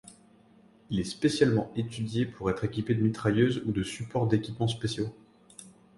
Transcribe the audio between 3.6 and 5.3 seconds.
ou de supports d'équipements spéciaux.